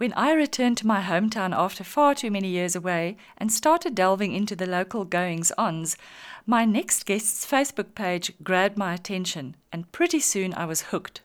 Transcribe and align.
When 0.00 0.14
I 0.14 0.32
returned 0.32 0.78
to 0.78 0.86
my 0.86 1.02
hometown 1.02 1.54
after 1.54 1.84
far 1.84 2.14
too 2.14 2.30
many 2.30 2.48
years 2.48 2.74
away 2.74 3.18
and 3.36 3.52
started 3.52 3.94
delving 3.94 4.32
into 4.32 4.56
the 4.56 4.64
local 4.64 5.04
goings 5.04 5.52
ons, 5.58 5.98
my 6.46 6.64
next 6.64 7.04
guest's 7.04 7.44
Facebook 7.44 7.94
page 7.94 8.32
grabbed 8.42 8.78
my 8.78 8.94
attention, 8.94 9.56
and 9.70 9.92
pretty 9.92 10.18
soon 10.18 10.54
I 10.54 10.64
was 10.64 10.88
hooked. 10.88 11.20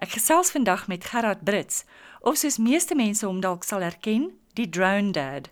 Ek 0.00 0.08
gesels 0.08 0.50
vandag 0.50 0.88
met 0.88 1.06
Gerard 1.06 1.44
Brits, 1.44 1.84
of 2.24 2.34
soos 2.34 2.58
meeste 2.58 2.96
mense 2.98 3.22
hom 3.22 3.38
dalk 3.40 3.62
sal 3.62 3.86
herken, 3.86 4.32
die 4.56 4.66
Drone 4.66 5.12
Dad. 5.12 5.50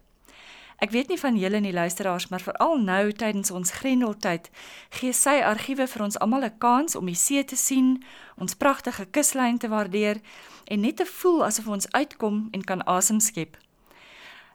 Ek 0.84 0.90
weet 0.92 1.08
nie 1.08 1.16
van 1.16 1.36
julle 1.40 1.60
nie 1.64 1.72
luisteraars, 1.72 2.26
maar 2.28 2.42
veral 2.44 2.74
nou 2.76 3.12
tydens 3.16 3.50
ons 3.50 3.70
Grendeltyd 3.72 4.50
gee 4.98 5.12
sy 5.16 5.38
argiewe 5.40 5.86
vir 5.88 6.02
ons 6.04 6.18
almal 6.20 6.44
'n 6.44 6.58
kans 6.58 6.96
om 6.96 7.06
die 7.06 7.16
see 7.16 7.44
te 7.44 7.56
sien, 7.56 8.04
ons 8.36 8.54
pragtige 8.54 9.06
kuslyn 9.06 9.58
te 9.58 9.68
waardeer 9.68 10.20
en 10.64 10.80
net 10.80 10.96
te 10.96 11.06
voel 11.06 11.44
asof 11.44 11.66
ons 11.66 11.92
uitkom 11.92 12.48
en 12.52 12.64
kan 12.64 12.84
asem 12.86 13.20
skep. 13.20 13.56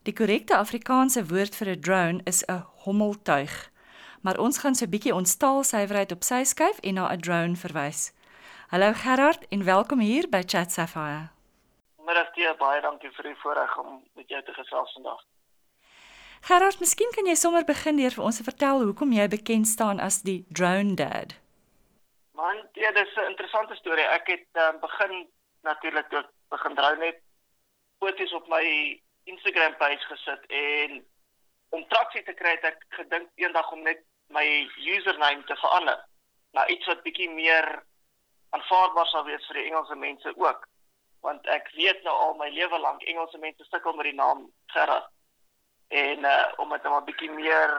Die 0.03 0.13
korrekte 0.13 0.57
Afrikaanse 0.57 1.25
woord 1.25 1.55
vir 1.55 1.69
'n 1.69 1.81
drone 1.81 2.21
is 2.23 2.43
'n 2.45 2.63
hommeltuig. 2.85 3.71
Maar 4.21 4.37
ons 4.37 4.57
gaan 4.57 4.75
so 4.75 4.85
'n 4.85 4.89
bietjie 4.89 5.15
ons 5.15 5.37
taalsuiwerheid 5.37 6.11
op 6.11 6.23
sy 6.23 6.43
skuif 6.43 6.79
en 6.79 6.93
na 6.93 7.09
'n 7.09 7.19
drone 7.19 7.55
verwys. 7.55 8.13
Hallo 8.67 8.93
Gerard 8.93 9.47
en 9.49 9.63
welkom 9.63 9.99
hier 9.99 10.29
by 10.29 10.43
Chat 10.45 10.71
Sapphire. 10.71 11.29
Middag 12.05 12.29
teë, 12.35 12.57
baie 12.57 12.81
dankie 12.81 13.11
vir 13.11 13.23
die 13.23 13.35
voorreg 13.41 13.77
om 13.77 14.03
met 14.15 14.27
jou 14.27 14.43
te 14.43 14.53
gesels 14.53 14.93
vandag. 14.93 15.25
Gerard, 16.41 16.79
miskien 16.79 17.11
kan 17.15 17.27
jy 17.27 17.35
sommer 17.35 17.65
begin 17.67 17.99
deur 17.99 18.15
vir 18.15 18.23
ons 18.23 18.37
te 18.39 18.43
vertel 18.43 18.83
hoekom 18.87 19.11
jy 19.11 19.27
bekend 19.27 19.67
staan 19.67 19.99
as 19.99 20.21
die 20.23 20.45
drone 20.49 20.95
dad. 20.95 21.35
Man, 22.39 22.57
ja, 22.73 22.91
dis 22.91 23.15
'n 23.15 23.29
interessante 23.29 23.75
storie. 23.75 24.05
Ek 24.05 24.27
het 24.27 24.47
um, 24.53 24.79
begin 24.79 25.27
natuurlik 25.61 26.09
toe 26.09 26.23
begin 26.49 26.75
drone 26.75 26.97
net 26.97 27.21
foto's 27.99 28.33
op 28.33 28.47
my 28.47 28.63
Instagram 29.23 29.75
page 29.77 30.05
gesit 30.07 30.45
en 30.47 31.05
om 31.69 31.87
traksie 31.87 32.23
te 32.23 32.33
kry 32.33 32.55
het 32.55 32.65
ek 32.71 32.85
gedink 32.97 33.29
eendag 33.35 33.71
om 33.71 33.83
net 33.85 34.01
my 34.33 34.45
username 34.95 35.43
te 35.43 35.57
verander 35.61 35.99
na 36.57 36.65
iets 36.67 36.87
wat 36.89 37.03
bietjie 37.05 37.29
meer 37.29 37.67
aanvaarbaar 38.55 39.09
sal 39.11 39.25
wees 39.27 39.45
vir 39.49 39.59
die 39.59 39.67
Engelse 39.69 39.95
mense 39.95 40.33
ook 40.37 40.65
want 41.25 41.47
ek 41.51 41.69
weet 41.75 42.03
nou 42.07 42.15
al 42.15 42.35
my 42.39 42.49
lewe 42.55 42.79
lank 42.79 43.03
Engelse 43.03 43.37
mense 43.37 43.67
sukkel 43.69 43.97
met 43.99 44.09
die 44.09 44.17
naam 44.17 44.47
Gerard 44.73 45.09
en 45.89 46.19
uh, 46.19 46.45
om 46.57 46.69
dit 46.69 46.83
net 46.83 46.93
'n 46.93 47.05
bietjie 47.05 47.31
meer 47.31 47.71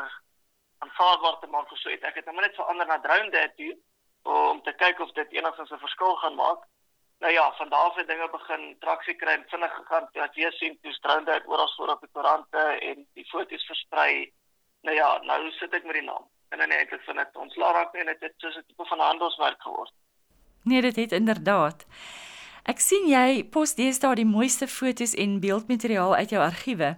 aanvaarbaar 0.79 1.39
te 1.39 1.47
maak 1.47 1.69
so 1.75 1.91
het 1.91 2.03
ek 2.03 2.15
dit 2.15 2.33
net 2.33 2.55
verander 2.55 2.87
na 2.87 2.99
Drone 3.01 3.31
Dad 3.31 3.57
toe 3.57 3.77
om 4.23 4.63
te 4.63 4.73
kyk 4.73 5.01
of 5.01 5.13
dit 5.13 5.33
enigstens 5.33 5.71
'n 5.71 5.85
verskil 5.87 6.17
gaan 6.17 6.35
maak. 6.35 6.61
Nou 7.19 7.33
ja, 7.33 7.53
van 7.53 7.69
daar 7.69 7.81
af 7.89 7.95
het 7.95 8.09
dinge 8.09 8.29
begin 8.31 8.77
traksie 8.81 9.15
kry 9.15 9.33
en 9.33 9.45
vinnig 9.49 9.75
gegaan 9.75 10.09
dat 10.13 10.35
jy 10.35 10.51
sien 10.51 10.79
toe 10.83 10.99
Drone 11.01 11.25
Dad 11.25 11.47
oral 11.47 11.73
voor 11.77 11.89
op 11.89 12.01
die 12.01 12.09
koerante 12.13 12.59
en 12.59 13.07
die 13.15 13.27
foto's 13.29 13.67
versprei. 13.67 14.33
Nou 14.83 14.97
ja, 14.97 15.19
nou 15.19 15.51
sit 15.51 15.75
ek 15.75 15.85
met 15.85 15.95
die 15.95 16.03
naam. 16.03 16.29
En 16.49 16.59
dan 16.59 16.71
het 16.71 16.93
ek 16.93 17.03
van 17.05 17.17
dit 17.17 17.37
ontslaa 17.37 17.73
raak 17.73 17.95
en 17.95 18.07
dit 18.07 18.21
het 18.21 18.35
soos 18.37 18.57
'n 18.57 18.65
tipe 18.67 18.85
van 18.85 19.01
handelsmerk 19.01 19.63
geword. 19.63 19.93
Nee, 20.63 20.81
dit 20.81 20.97
het 20.97 21.13
inderdaad. 21.13 21.87
Ek 22.69 22.81
sien 22.85 23.07
jy 23.09 23.45
pos 23.49 23.73
deesdae 23.79 24.19
die 24.19 24.29
mooiste 24.29 24.67
foto's 24.69 25.15
en 25.17 25.39
beeldmateriaal 25.41 26.13
uit 26.21 26.35
jou 26.35 26.43
argiewe. 26.45 26.91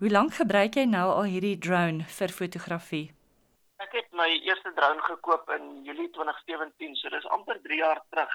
Hoe 0.00 0.10
lank 0.10 0.38
gebruik 0.38 0.78
jy 0.78 0.86
nou 0.88 1.04
al 1.12 1.28
hierdie 1.28 1.58
drone 1.60 2.06
vir 2.08 2.32
fotografie? 2.32 3.10
Ek 3.84 3.92
het 3.98 4.08
my 4.16 4.28
eerste 4.46 4.72
drone 4.78 5.02
gekoop 5.04 5.50
in 5.58 5.84
Julie 5.84 6.08
2017, 6.16 6.96
so 6.96 7.12
dis 7.12 7.28
amper 7.36 7.60
3 7.60 7.78
jaar 7.82 8.00
terug. 8.14 8.32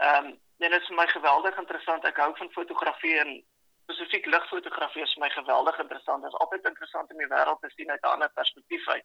Ehm, 0.00 0.30
um, 0.30 0.38
dit 0.60 0.72
is 0.72 0.86
vir 0.88 0.96
my 0.96 1.06
geweldig 1.12 1.58
interessant. 1.58 2.04
Ek 2.04 2.16
hou 2.16 2.32
van 2.36 2.52
fotografie 2.56 3.16
en 3.20 3.32
spesifiek 3.84 4.26
ligfotografie 4.26 5.02
is 5.02 5.14
vir 5.16 5.26
my 5.26 5.30
geweldig 5.36 5.78
interessant. 5.84 6.22
Dit 6.22 6.32
is 6.32 6.40
altyd 6.44 6.68
interessant 6.72 7.12
om 7.12 7.20
die 7.20 7.32
wêreld 7.32 7.60
te 7.60 7.70
sien 7.76 7.90
uit 7.90 8.02
'n 8.02 8.14
ander 8.14 8.30
perspektief 8.40 8.88
uit 8.88 9.04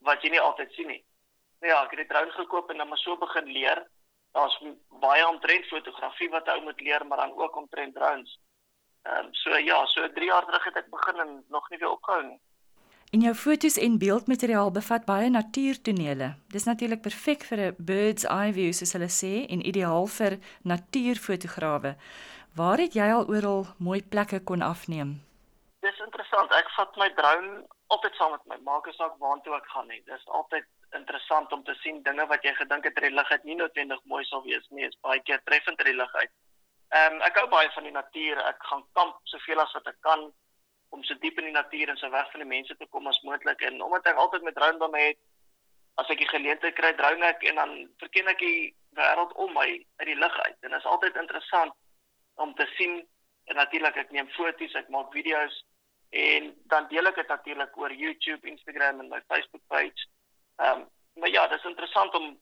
wat 0.00 0.22
jy 0.22 0.30
nie 0.30 0.40
altyd 0.40 0.72
sien 0.72 0.88
nie. 0.88 1.04
Nou 1.60 1.72
ja, 1.72 1.84
ek 1.84 1.90
het 1.90 2.02
die 2.02 2.10
drone 2.12 2.32
gekoop 2.32 2.70
en 2.70 2.78
dan 2.78 2.88
maar 2.88 2.98
so 2.98 3.16
begin 3.16 3.52
leer. 3.52 3.86
Daar's 4.36 4.56
baie 5.00 5.28
omtrent 5.28 5.68
fotografie 5.72 6.28
wat 6.32 6.48
ou 6.52 6.58
moet 6.62 6.80
leer, 6.80 7.06
maar 7.06 7.22
dan 7.24 7.36
ook 7.36 7.56
omtrent 7.56 7.94
drones. 7.94 8.38
Ehm 9.02 9.24
um, 9.24 9.34
so 9.34 9.56
ja, 9.56 9.86
so 9.86 10.12
3 10.12 10.26
jaar 10.26 10.44
terug 10.44 10.64
het 10.64 10.76
ek 10.76 10.90
begin 10.90 11.20
en 11.24 11.44
nog 11.48 11.70
nie 11.70 11.78
weer 11.78 11.90
opgehou 11.90 12.22
nie. 12.26 12.40
En 13.14 13.20
jou 13.20 13.34
fotos 13.34 13.76
en 13.76 13.98
beeldmateriaal 13.98 14.70
bevat 14.70 15.04
baie 15.04 15.30
natuurtonele. 15.30 16.34
Dis 16.52 16.64
natuurlik 16.64 17.00
perfek 17.02 17.44
vir 17.48 17.58
'n 17.58 17.76
bird's 17.78 18.24
eye 18.24 18.52
view 18.52 18.72
soos 18.72 18.92
hulle 18.92 19.12
sê 19.20 19.46
en 19.52 19.66
ideaal 19.66 20.06
vir 20.06 20.38
natuurfotograwe. 20.62 21.96
Waar 22.56 22.78
het 22.78 22.92
jy 22.94 23.08
al 23.12 23.28
oral 23.28 23.66
mooi 23.78 24.02
plekke 24.02 24.40
kon 24.40 24.62
afneem? 24.62 25.10
Dis 25.80 25.98
interessant. 25.98 26.52
Ek 26.52 26.68
vat 26.76 26.96
my 26.96 27.08
drone 27.14 27.64
altyd 27.86 28.14
saam 28.14 28.30
met 28.30 28.46
my. 28.46 28.56
Maak 28.64 28.88
asook 28.88 29.14
waartoe 29.18 29.56
ek 29.56 29.66
gaan 29.66 29.88
nie. 29.88 30.02
Dis 30.04 30.26
altyd 30.26 30.64
interessant 30.96 31.52
om 31.52 31.62
te 31.64 31.74
sien 31.82 32.02
dinge 32.02 32.26
wat 32.32 32.44
jy 32.44 32.54
gedink 32.54 32.84
het 32.88 32.98
uit 32.98 33.08
die 33.08 33.16
lug 33.16 33.30
uit 33.30 33.44
nie 33.44 33.58
noodwendig 33.60 34.02
mooi 34.04 34.24
sal 34.24 34.42
wees 34.44 34.66
nie. 34.70 34.86
Is 34.88 34.98
baie 35.06 35.22
keer 35.22 35.42
treffend 35.44 35.78
uit 35.78 35.92
die 35.92 36.00
lug 36.00 36.14
uit. 36.14 36.32
Ehm 36.96 37.14
um, 37.14 37.22
ek 37.28 37.38
hou 37.40 37.46
baie 37.52 37.70
van 37.74 37.88
die 37.88 37.94
natuur. 37.94 38.42
Ek 38.50 38.66
gaan 38.70 38.84
kamp 38.98 39.20
soveel 39.32 39.62
as 39.62 39.72
wat 39.78 39.88
ek 39.92 40.00
kan 40.08 40.28
om 40.94 41.04
so 41.04 41.14
diep 41.22 41.38
in 41.38 41.48
die 41.50 41.56
natuur 41.56 41.90
en 41.90 41.98
so 42.00 42.10
weg 42.10 42.30
van 42.32 42.42
die 42.42 42.48
mense 42.50 42.76
te 42.76 42.86
kom 42.90 43.06
as 43.10 43.22
moontlik 43.26 43.62
en 43.68 43.82
omdat 43.82 44.06
ek 44.12 44.20
altyd 44.22 44.46
met 44.46 44.54
drone 44.58 44.78
by 44.82 44.88
my 44.92 45.02
het 45.08 45.18
as 46.00 46.10
ek 46.12 46.22
die 46.22 46.30
geleentheid 46.30 46.76
kry 46.78 46.92
drone 46.96 47.26
ek 47.26 47.42
en 47.50 47.60
dan 47.60 47.74
verken 48.02 48.30
ek 48.32 48.42
die 48.44 48.60
wêreld 48.98 49.34
om 49.44 49.52
my 49.56 49.66
uit 50.00 50.08
die 50.10 50.18
lug 50.22 50.36
uit 50.46 50.56
en 50.62 50.70
dit 50.70 50.78
is 50.78 50.90
altyd 50.92 51.18
interessant 51.22 51.74
om 52.44 52.54
te 52.54 52.68
sien 52.76 53.00
en 53.46 53.58
natuurlik 53.60 53.96
ek 54.02 54.12
neem 54.14 54.28
foto's, 54.34 54.74
ek 54.78 54.90
maak 54.94 55.12
video's 55.14 55.62
en 56.16 56.52
dan 56.72 56.86
deel 56.90 57.08
ek 57.10 57.18
dit 57.20 57.30
natuurlik 57.30 57.78
oor 57.78 57.92
YouTube, 57.92 58.46
Instagram 58.48 59.00
en 59.02 59.10
my 59.10 59.20
Facebook 59.30 59.62
page. 59.72 60.06
Ehm 60.56 60.80
um, 60.80 60.88
maar 61.16 61.30
ja, 61.30 61.46
dit 61.48 61.58
is 61.58 61.64
interessant 61.64 62.14
om 62.14 62.38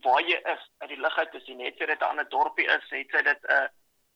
waar 0.00 0.22
jy 0.22 0.38
is 0.52 0.70
uit 0.78 0.88
die 0.88 1.00
lug 1.00 1.16
uit 1.18 1.30
te 1.30 1.40
sien. 1.44 1.60
Het 1.60 1.78
jy 1.78 1.86
dit 1.86 2.00
'n 2.00 2.10
ander 2.10 2.28
dorpie 2.28 2.66
is, 2.66 2.86
het 2.88 3.10
jy 3.10 3.22
dit 3.22 3.42
'n 3.42 3.52
uh, 3.52 3.68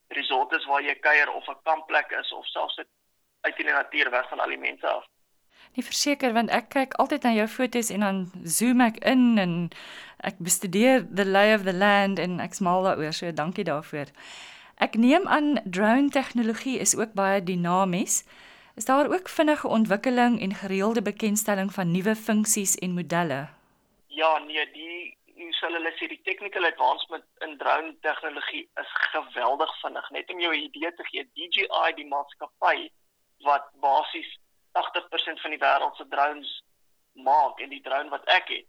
resort 0.09 0.53
is 0.53 0.65
waar 0.65 0.83
jy 0.83 0.95
kuier 0.95 1.33
of 1.33 1.49
'n 1.49 1.63
kampplek 1.63 2.11
is 2.11 2.33
of 2.33 2.47
selfs 2.47 2.77
dit 2.77 2.89
uit 3.41 3.59
in 3.59 3.67
die 3.67 3.75
natuur 3.75 4.11
weg 4.11 4.29
van 4.29 4.41
al 4.41 4.49
die 4.49 4.59
mense 4.59 4.87
af. 4.87 5.05
Nee, 5.75 5.85
verseker 5.85 6.33
want 6.33 6.51
ek 6.51 6.69
kyk 6.75 6.95
altyd 7.03 7.23
na 7.23 7.33
jou 7.33 7.47
foto's 7.47 7.91
en 7.95 8.01
dan 8.01 8.31
zoom 8.43 8.81
ek 8.81 8.97
in 9.07 9.39
en 9.39 9.53
ek 10.27 10.41
bestudeer 10.43 11.07
the 11.15 11.25
lay 11.25 11.55
of 11.55 11.63
the 11.63 11.73
land 11.73 12.19
en 12.19 12.41
ek 12.41 12.57
smaal 12.59 12.83
daaroor. 12.83 13.13
So 13.13 13.33
dankie 13.33 13.65
daarvoor. 13.65 14.11
Ek 14.81 14.97
neem 14.97 15.29
aan 15.29 15.61
drone 15.65 16.11
tegnologie 16.11 16.79
is 16.81 16.97
ook 16.97 17.13
baie 17.13 17.43
dinamies. 17.45 18.25
Is 18.75 18.85
daar 18.85 19.13
ook 19.13 19.29
vinnige 19.29 19.69
ontwikkeling 19.69 20.41
en 20.41 20.55
gereelde 20.55 21.03
bekendstelling 21.03 21.73
van 21.73 21.91
nuwe 21.91 22.17
funksies 22.17 22.75
en 22.75 22.95
modelle? 22.95 23.49
Ja, 24.07 24.39
nee, 24.39 24.71
die 24.71 25.17
sal 25.61 25.75
hulle 25.77 25.93
sê 25.99 26.09
die 26.09 26.21
technical 26.25 26.65
advancement 26.65 27.25
in 27.45 27.57
drone 27.61 27.93
tegnologie 28.07 28.63
is 28.83 28.93
geweldig 29.13 29.73
vinnig. 29.83 30.11
Net 30.17 30.33
om 30.33 30.41
jou 30.41 30.53
'n 30.55 30.63
idee 30.69 30.93
te 30.95 31.05
gee, 31.11 31.25
DJI 31.35 31.93
die 31.97 32.09
maatskappy 32.15 32.91
wat 33.49 33.67
basies 33.85 34.31
80% 34.73 35.41
van 35.41 35.51
die 35.51 35.63
wêreld 35.67 35.97
se 35.97 36.07
drones 36.09 36.53
maak 37.13 37.61
en 37.61 37.69
die 37.69 37.83
drone 37.89 38.11
wat 38.11 38.25
ek 38.25 38.49
het, 38.49 38.69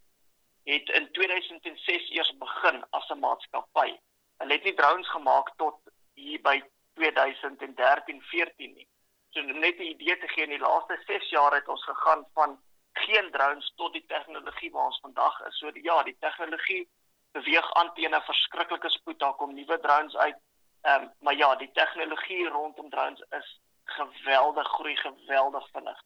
het 0.64 0.90
in 1.00 1.12
2006 1.12 2.10
eers 2.18 2.34
begin 2.38 2.84
as 2.90 3.10
'n 3.10 3.20
maatskappy. 3.20 3.90
Hulle 4.38 4.54
het 4.54 4.64
nie 4.64 4.74
drones 4.74 5.10
gemaak 5.10 5.56
tot 5.58 5.78
hier 6.14 6.42
by 6.42 6.62
2013-14 7.00 8.74
nie. 8.76 8.88
So 9.34 9.42
net 9.42 9.80
'n 9.80 9.92
idee 9.96 10.18
te 10.18 10.28
gee, 10.28 10.44
in 10.44 10.50
die 10.50 10.60
laaste 10.60 10.98
6 11.06 11.30
jaar 11.30 11.54
het 11.54 11.68
ons 11.68 11.84
gegaan 11.84 12.26
van 12.34 12.60
geen 12.94 13.32
drones 13.32 13.74
tot 13.76 13.94
die 13.94 14.06
tegnologie 14.08 14.72
waar 14.72 14.86
ons 14.86 15.00
vandag 15.02 15.42
is. 15.48 15.58
So 15.58 15.72
die, 15.72 15.84
ja, 15.84 16.04
die 16.04 16.18
tegnologie 16.20 16.90
beweeg 17.32 17.74
aan 17.74 17.94
teen 17.94 18.16
'n 18.16 18.22
verskriklike 18.22 18.90
spoed. 18.90 19.20
Daar 19.20 19.34
kom 19.34 19.54
nuwe 19.54 19.80
drones 19.80 20.16
uit. 20.16 20.38
Ehm 20.82 21.02
um, 21.02 21.12
maar 21.20 21.36
ja, 21.36 21.56
die 21.56 21.72
tegnologie 21.74 22.50
rondom 22.50 22.90
drones 22.90 23.24
is 23.30 23.60
geweldig 23.84 24.68
groei, 24.68 24.96
geweldig 24.96 25.70
vinnig. 25.72 26.04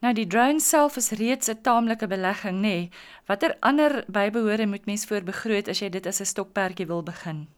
Nou 0.00 0.12
die 0.14 0.26
drone 0.26 0.60
self 0.60 0.96
is 0.96 1.10
reeds 1.10 1.48
'n 1.48 1.62
taamlike 1.62 2.06
belegging, 2.06 2.56
nê? 2.56 2.60
Nee. 2.60 2.90
Watter 3.26 3.56
ander 3.60 4.04
bybehore 4.06 4.66
moet 4.66 4.86
mens 4.86 5.06
voor 5.06 5.22
begroot 5.22 5.68
as 5.68 5.78
jy 5.78 5.88
dit 5.88 6.06
as 6.06 6.20
'n 6.20 6.24
stokperdjie 6.24 6.86
wil 6.86 7.02
begin? 7.02 7.57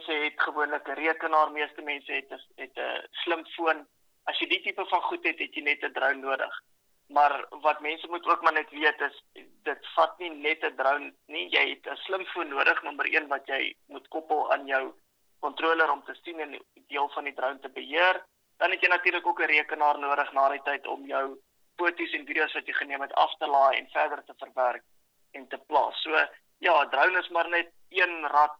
Mense 0.00 0.24
het 0.24 0.42
gewoonlik 0.42 0.88
'n 0.88 1.00
rekenaar, 1.04 1.50
meeste 1.50 1.82
mense 1.82 2.12
het 2.12 2.30
'n 2.32 2.40
het 2.56 2.76
'n 2.76 3.06
slimfoon. 3.10 3.86
As 4.24 4.38
jy 4.38 4.46
die 4.48 4.62
tipe 4.62 4.86
van 4.86 5.02
goed 5.02 5.24
het, 5.24 5.38
het 5.38 5.54
jy 5.54 5.62
net 5.62 5.82
'n 5.84 5.92
drone 5.92 6.14
nodig. 6.14 6.62
Maar 7.08 7.46
wat 7.50 7.80
mense 7.80 8.06
moet 8.08 8.26
ook 8.26 8.42
maar 8.42 8.52
net 8.52 8.70
weet 8.70 9.00
is 9.00 9.24
dit 9.62 9.86
vat 9.94 10.18
nie 10.18 10.30
net 10.30 10.64
'n 10.64 10.76
drone 10.76 11.12
nie. 11.26 11.48
Jy 11.48 11.68
het 11.68 11.86
'n 11.86 11.96
slimfoon 11.96 12.48
nodig 12.48 12.82
nommer 12.82 13.06
1 13.14 13.28
wat 13.28 13.46
jy 13.46 13.76
moet 13.86 14.08
koppel 14.08 14.52
aan 14.52 14.66
jou 14.66 14.94
controller 15.40 15.90
om 15.90 16.04
te 16.04 16.14
sien 16.22 16.40
en 16.40 16.64
deel 16.86 17.08
van 17.08 17.24
die 17.24 17.34
drone 17.34 17.60
te 17.60 17.68
beheer. 17.68 18.24
Dan 18.56 18.70
het 18.70 18.80
jy 18.80 18.88
natuurlik 18.88 19.26
ook 19.26 19.40
'n 19.40 19.52
rekenaar 19.56 19.98
nodig 19.98 20.32
na 20.32 20.48
die 20.48 20.62
tyd 20.62 20.86
om 20.86 21.06
jou 21.06 21.38
foto's 21.76 22.12
en 22.12 22.26
video's 22.26 22.52
wat 22.52 22.66
jy 22.66 22.72
geneem 22.72 23.00
het 23.00 23.12
af 23.12 23.36
te 23.36 23.46
laai 23.46 23.76
en 23.78 23.90
verder 23.90 24.24
te 24.24 24.34
verwerk 24.36 24.82
en 25.30 25.48
te 25.48 25.58
plaas. 25.58 26.02
So 26.02 26.26
ja 26.58 26.88
drone 26.88 27.18
is 27.18 27.28
maar 27.28 27.48
net 27.48 27.72
een 27.88 28.26
rad 28.26 28.59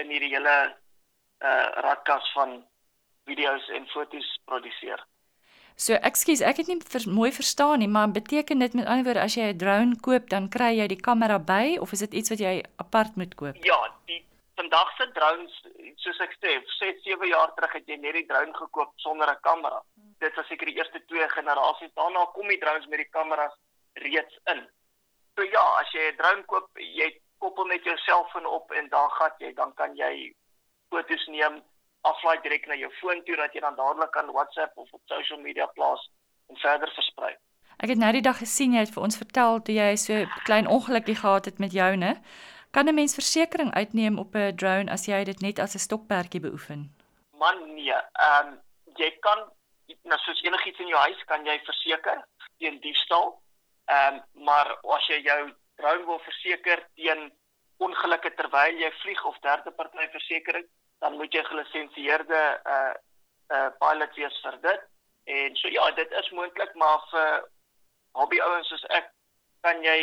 in 0.00 0.10
hierdie 0.10 0.34
hele 0.34 0.56
uh 1.42 1.68
radkas 1.86 2.32
van 2.32 2.62
video's 3.24 3.68
en 3.68 3.86
foto's 3.86 4.28
produseer. 4.44 5.00
So 5.76 5.96
ekskuus, 6.08 6.42
ek 6.44 6.60
het 6.60 6.68
nie 6.68 6.78
vers, 6.84 7.06
mooi 7.08 7.30
verstaan 7.32 7.80
nie, 7.80 7.88
maar 7.88 8.10
beteken 8.12 8.60
dit 8.62 8.74
met 8.76 8.86
ander 8.86 9.06
woorde 9.08 9.22
as 9.24 9.36
jy 9.36 9.48
'n 9.52 9.58
drone 9.58 9.96
koop, 10.00 10.28
dan 10.28 10.48
kry 10.48 10.76
jy 10.78 10.86
die 10.86 11.00
kamera 11.08 11.38
by 11.38 11.78
of 11.80 11.92
is 11.92 12.04
dit 12.04 12.14
iets 12.14 12.30
wat 12.30 12.38
jy 12.38 12.62
apart 12.76 13.16
moet 13.16 13.34
koop? 13.34 13.56
Ja, 13.64 13.78
die 14.06 14.20
vandag 14.54 14.90
se 14.96 15.06
drones, 15.16 15.54
soos 15.96 16.20
ek 16.20 16.36
sê, 16.40 16.60
6, 16.78 17.02
7 17.04 17.28
jaar 17.28 17.54
terug 17.56 17.72
het 17.72 17.88
jy 17.88 17.96
net 17.96 18.14
die 18.14 18.26
drone 18.26 18.54
gekoop 18.54 18.92
sonder 18.96 19.30
'n 19.30 19.40
kamera. 19.40 19.82
Dit 20.20 20.34
was 20.36 20.46
seker 20.46 20.66
die 20.66 20.76
eerste 20.76 21.00
twee 21.06 21.28
generasies. 21.28 21.94
Daarna 21.94 22.24
kom 22.34 22.48
die 22.48 22.58
drones 22.58 22.86
met 22.86 22.98
die 22.98 23.10
kameras 23.10 23.54
reeds 23.94 24.38
in. 24.52 24.68
So 25.34 25.42
ja, 25.42 25.64
as 25.80 25.90
jy 25.92 26.12
'n 26.12 26.16
drone 26.16 26.44
koop, 26.44 26.68
jy 26.76 27.08
koppel 27.42 27.68
net 27.70 27.84
jou 27.88 27.96
selfoon 28.06 28.46
op 28.46 28.72
en 28.78 28.88
dan 28.88 29.10
gaan 29.18 29.36
jy, 29.44 29.52
dan 29.58 29.74
kan 29.80 29.96
jy 29.98 30.12
foto's 30.92 31.26
neem 31.34 31.60
aflaai 32.10 32.38
direk 32.42 32.66
na 32.66 32.76
jou 32.78 32.90
foon 33.00 33.22
toe 33.26 33.36
dat 33.38 33.54
jy 33.54 33.62
dan 33.64 33.78
dadelik 33.78 34.10
kan 34.16 34.30
WhatsApp 34.36 34.78
of 34.78 34.92
op 34.92 35.02
social 35.14 35.40
media 35.40 35.66
plaas 35.76 36.08
en 36.50 36.58
verder 36.64 36.90
versprei. 36.94 37.34
Ek 37.82 37.90
het 37.90 37.98
nou 37.98 38.10
die 38.14 38.24
dag 38.24 38.38
gesien 38.38 38.74
jy 38.76 38.84
het 38.84 38.94
vir 38.94 39.06
ons 39.06 39.18
vertel 39.18 39.62
toe 39.66 39.74
jy 39.74 39.92
so 39.98 40.24
klein 40.48 40.68
ongelukkie 40.70 41.18
gehad 41.18 41.48
het 41.50 41.62
met 41.62 41.74
joune. 41.74 42.16
Kan 42.72 42.88
'n 42.88 42.94
mens 42.94 43.14
versekerings 43.14 43.74
uitneem 43.74 44.18
op 44.18 44.34
'n 44.34 44.56
drone 44.56 44.92
as 44.92 45.06
jy 45.06 45.24
dit 45.24 45.40
net 45.40 45.58
as 45.58 45.74
'n 45.74 45.84
stokperdjie 45.86 46.40
beoefen? 46.40 46.90
Man 47.38 47.74
nee, 47.74 47.98
ehm 48.12 48.46
um, 48.46 48.60
jy 48.96 49.10
kan 49.20 49.38
nou 50.02 50.18
soos 50.18 50.42
enigiets 50.42 50.78
in 50.78 50.88
jou 50.88 51.00
huis 51.00 51.24
kan 51.24 51.44
jy 51.44 51.60
verseker 51.64 52.24
teen 52.58 52.80
diefstal. 52.80 53.42
Ehm 53.86 54.14
um, 54.14 54.44
maar 54.44 54.78
as 54.82 55.06
jy 55.06 55.20
jou 55.22 55.54
drone 55.76 56.06
wil 56.06 56.18
verseker 56.18 56.88
teen 56.94 57.30
ongelukke 57.78 58.30
terwyl 58.34 58.78
jy 58.78 58.90
vlieg 59.02 59.24
of 59.24 59.38
derde 59.42 59.70
party 59.70 60.08
versekerings 60.12 60.70
dan 61.02 61.16
moet 61.18 61.34
jy 61.34 61.42
gelisensieerde 61.44 62.42
uh 62.74 62.94
uh 63.52 63.70
pilot 63.82 64.14
wees 64.16 64.36
vir 64.44 64.58
dit. 64.66 64.82
En 65.36 65.56
so 65.60 65.68
ja, 65.68 65.90
dit 65.98 66.12
is 66.20 66.30
moontlik, 66.30 66.74
maar 66.74 67.02
vir 67.10 67.42
hobby 68.18 68.38
ouens 68.40 68.68
soos 68.70 68.84
ek 68.98 69.10
kan 69.66 69.82
jy 69.84 69.98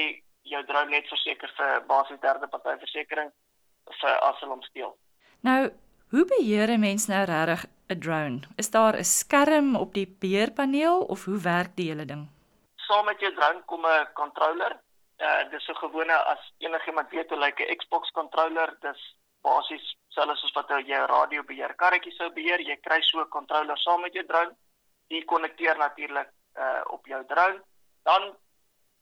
jou 0.51 0.61
drone 0.67 0.91
net 0.91 1.07
verseker 1.11 1.51
vir 1.57 1.85
basies 1.91 2.21
derde 2.25 2.47
party 2.51 2.75
versekerings 2.83 3.35
vir 4.01 4.15
as 4.27 4.41
hulle 4.41 4.57
hom 4.57 4.65
steel. 4.67 4.91
Nou, 5.47 5.71
hoe 6.11 6.25
beheer 6.33 6.71
'n 6.75 6.79
mens 6.79 7.07
nou 7.07 7.23
regtig 7.25 7.65
'n 7.89 7.99
drone? 8.05 8.39
Is 8.57 8.71
daar 8.71 8.95
'n 8.97 9.03
skerm 9.03 9.75
op 9.75 9.93
die 9.93 10.07
beheerpaneel 10.07 11.01
of 11.13 11.25
hoe 11.25 11.39
werk 11.39 11.75
die 11.75 11.89
hele 11.89 12.05
ding? 12.05 12.27
Saam 12.87 13.05
met 13.05 13.19
jou 13.19 13.33
drone 13.33 13.63
kom 13.65 13.85
'n 13.85 14.07
controller. 14.13 14.79
Uh 15.19 15.49
dis 15.51 15.65
so 15.67 15.73
gewone 15.75 16.15
as 16.31 16.43
enigiemand 16.63 17.09
weet 17.11 17.29
hoe 17.29 17.39
lyk 17.39 17.59
'n 17.59 17.75
Xbox 17.77 18.11
controller, 18.11 18.69
dis 18.81 19.01
basies 19.43 19.87
selfs 20.15 20.41
soos 20.41 20.53
wat 20.55 20.69
jy 20.69 20.95
'n 20.95 21.11
radio 21.11 21.43
beheer 21.43 21.73
karretjie 21.75 22.13
sou 22.15 22.29
beheer, 22.37 22.61
jy 22.61 22.77
kry 22.87 23.01
so 23.01 23.19
'n 23.19 23.29
controller 23.37 23.77
saam 23.77 24.01
met 24.01 24.13
jou 24.13 24.25
drone. 24.25 24.55
Die 25.07 25.25
konnekteer 25.25 25.77
natuurlik 25.77 26.29
uh 26.55 26.81
op 26.95 27.05
jou 27.05 27.25
drone. 27.25 27.59
Dan 28.03 28.37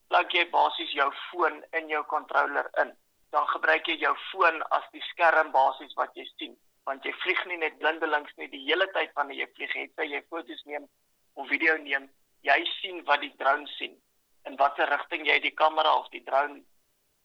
plug 0.07 0.31
jy 0.31 0.49
basies 0.49 0.91
jou 0.91 1.11
foon 1.29 1.63
in 1.71 1.87
jou 1.87 2.03
controller 2.05 2.69
in. 2.81 2.97
Dan 3.29 3.47
gebruik 3.47 3.85
jy 3.85 3.97
jou 3.97 4.15
foon 4.31 4.63
as 4.69 4.89
die 4.91 5.01
skerm 5.01 5.51
basies 5.51 5.93
wat 5.93 6.15
jy 6.15 6.25
sien, 6.37 6.57
want 6.85 7.03
jy 7.03 7.13
vlieg 7.13 7.45
nie 7.45 7.57
net 7.57 7.77
blindelings 7.77 8.33
nie 8.37 8.49
die 8.49 8.65
hele 8.65 8.87
tyd 8.91 9.13
wanneer 9.13 9.37
jy 9.37 9.47
vlieg, 9.53 9.73
het 9.73 10.09
jy 10.09 10.23
foto's 10.29 10.63
neem 10.65 10.89
of 11.33 11.47
video 11.47 11.77
neem, 11.77 12.09
jy 12.41 12.65
sien 12.81 13.03
wat 13.05 13.21
die 13.21 13.35
drone 13.37 13.67
sien 13.67 14.01
in 14.47 14.55
watter 14.55 14.89
rigting 14.89 15.27
jy 15.27 15.39
die 15.43 15.55
kamera 15.61 15.93
of 15.99 16.09
die 16.09 16.23
drone 16.23 16.63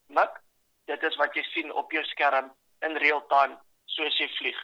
mik. 0.08 0.40
Dit 0.90 1.02
is 1.02 1.16
wat 1.20 1.34
jy 1.38 1.44
sien 1.52 1.72
op 1.72 1.92
jou 1.92 2.02
skerm 2.10 2.50
in 2.86 2.98
real 3.04 3.22
time 3.30 3.58
soos 3.96 4.18
jy 4.18 4.28
vlieg. 4.38 4.58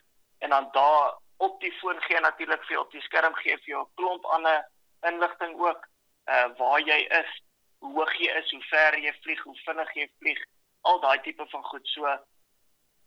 En 0.45 0.51
dan 0.51 0.71
daar 0.73 1.19
op 1.39 1.61
die 1.61 1.73
foon 1.81 2.01
gee 2.07 2.21
natuurlik 2.21 2.65
vir 2.67 2.81
op 2.81 2.91
die 2.93 3.03
skerm 3.07 3.35
gee 3.43 3.57
vir 3.57 3.75
jou 3.75 3.83
'n 3.83 3.95
klomp 4.01 4.25
ander 4.25 4.65
inligting 5.07 5.55
ook 5.59 5.87
uh 6.29 6.49
waar 6.59 6.81
jy 6.81 6.99
is, 7.21 7.31
hoe 7.79 7.93
hoog 7.95 8.15
jy 8.19 8.33
is, 8.41 8.51
hoe 8.51 8.65
ver 8.71 8.99
jy 8.99 9.13
vlieg, 9.23 9.43
hoe 9.43 9.59
vinnig 9.65 9.93
jy 9.95 10.09
vlieg, 10.19 10.41
al 10.83 11.01
daai 11.01 11.21
tipe 11.23 11.47
van 11.47 11.65
goed. 11.65 11.87
So 11.89 12.19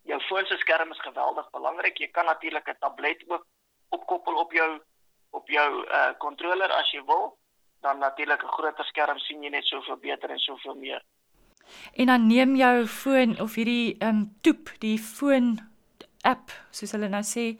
jou 0.03 0.19
foon 0.29 0.45
se 0.45 0.57
skerm 0.57 0.91
is 0.91 0.99
geweldig 0.99 1.49
belangrik. 1.49 1.97
Jy 1.97 2.07
kan 2.07 2.25
natuurlik 2.25 2.67
'n 2.67 2.79
tablet 2.79 3.23
ook 3.27 3.45
opkoppel 3.89 4.35
op 4.35 4.51
jou 4.51 4.81
op 5.31 5.49
jou 5.49 5.85
uh 5.87 6.13
controller 6.17 6.71
as 6.71 6.91
jy 6.91 7.03
wil. 7.05 7.37
Dan 7.81 7.99
natuurlik 7.99 8.43
'n 8.43 8.53
groter 8.57 8.85
skerm 8.85 9.19
sien 9.19 9.43
jy 9.43 9.49
net 9.49 9.65
soveel 9.65 9.97
beter 9.97 10.29
en 10.29 10.39
soveel 10.39 10.75
meer. 10.75 11.01
En 11.95 12.05
dan 12.05 12.27
neem 12.27 12.55
jou 12.55 12.87
foon 12.87 13.39
of 13.39 13.55
hierdie 13.55 13.95
ehm 13.99 14.09
um, 14.09 14.37
toep, 14.41 14.69
die 14.79 14.99
foon 14.99 15.59
app, 16.21 16.51
soos 16.71 16.91
hulle 16.91 17.07
nou 17.07 17.23
sê, 17.23 17.57